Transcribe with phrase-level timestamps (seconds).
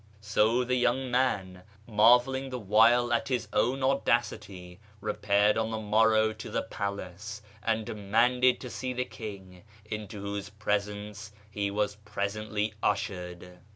[0.19, 5.77] So the young man, mar velling the while at his own audacity, repaired on the
[5.77, 11.97] morrow to the palace, and demanded to see the king, into whose presence he was
[11.97, 13.59] presently ushered.